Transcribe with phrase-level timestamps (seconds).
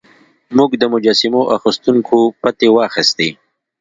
[0.57, 3.29] موږ د مجسمو اخیستونکو پتې واخیستې.